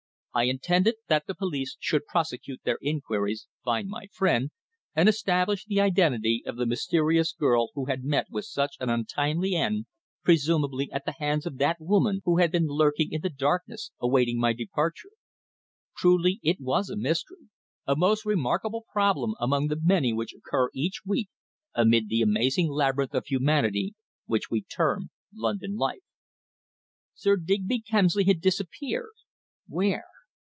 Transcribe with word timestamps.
I 0.33 0.43
intended 0.43 0.95
that 1.09 1.27
the 1.27 1.35
police 1.35 1.75
should 1.81 2.05
prosecute 2.05 2.61
their 2.63 2.77
inquiries, 2.81 3.47
find 3.65 3.89
my 3.89 4.07
friend, 4.13 4.49
and 4.95 5.09
establish 5.09 5.65
the 5.65 5.81
identity 5.81 6.41
of 6.45 6.55
the 6.55 6.65
mysterious 6.65 7.33
girl 7.33 7.67
who 7.73 7.87
had 7.87 8.05
met 8.05 8.27
with 8.29 8.45
such 8.45 8.77
an 8.79 8.89
untimely 8.89 9.55
end 9.55 9.87
presumably 10.23 10.89
at 10.93 11.03
the 11.03 11.15
hands 11.19 11.45
of 11.45 11.57
that 11.57 11.81
woman 11.81 12.21
who 12.23 12.37
had 12.37 12.49
been 12.49 12.67
lurking 12.67 13.11
in 13.11 13.19
the 13.19 13.29
darkness 13.29 13.91
awaiting 13.99 14.39
my 14.39 14.53
departure. 14.53 15.09
Truly 15.97 16.39
it 16.43 16.61
was 16.61 16.89
a 16.89 16.95
mystery, 16.95 17.49
a 17.85 17.97
most 17.97 18.23
remarkable 18.25 18.85
problem 18.93 19.35
among 19.37 19.67
the 19.67 19.81
many 19.83 20.13
which 20.13 20.33
occur 20.33 20.69
each 20.73 21.01
week 21.05 21.27
amid 21.75 22.07
the 22.07 22.21
amazing 22.21 22.69
labyrinth 22.69 23.13
of 23.13 23.25
humanity 23.25 23.95
which 24.27 24.49
we 24.49 24.61
term 24.61 25.09
London 25.33 25.75
life. 25.75 25.99
Sir 27.15 27.35
Digby 27.35 27.81
Kemsley 27.81 28.23
had 28.23 28.39
disappeared. 28.39 29.11
Where? 29.67 30.05